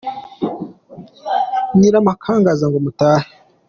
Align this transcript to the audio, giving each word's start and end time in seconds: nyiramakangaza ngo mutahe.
nyiramakangaza 1.77 2.63
ngo 2.67 2.77
mutahe. 2.85 3.27